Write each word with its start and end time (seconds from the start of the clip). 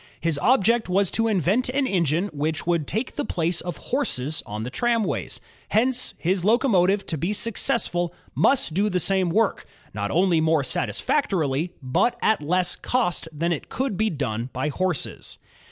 His 0.19 0.39
object 0.39 0.89
was 0.89 1.11
to 1.11 1.27
invent 1.27 1.69
an 1.69 1.85
engine 1.85 2.29
which 2.33 2.65
would 2.65 2.87
take 2.87 3.13
the 3.15 3.23
place 3.23 3.61
of 3.61 3.77
horses 3.77 4.41
on 4.47 4.63
the 4.63 4.71
tramways. 4.71 5.39
Hence, 5.69 6.15
his 6.17 6.43
locomotive 6.43 7.05
to 7.05 7.19
be 7.19 7.33
successful 7.33 8.11
must 8.33 8.73
do 8.73 8.89
the 8.89 8.99
same 8.99 9.29
GEORGE 9.31 9.57
STEPHENSON 9.57 9.67
59 9.89 9.89
work, 9.93 9.93
not 9.93 10.09
only 10.09 10.41
more 10.41 10.63
satisfactorily, 10.63 11.75
but 11.83 12.17
at 12.23 12.41
less 12.41 12.75
cost 12.75 13.27
than 13.31 13.51
it 13.53 13.69
could 13.69 13.95
be 13.95 14.09
done 14.09 14.49
by 14.51 14.69
horses. 14.69 15.37